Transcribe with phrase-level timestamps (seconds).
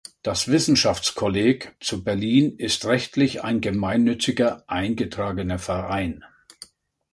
[0.23, 6.23] Das Wissenschaftskolleg zu Berlin ist rechtlich ein gemeinnütziger eingetragener Verein.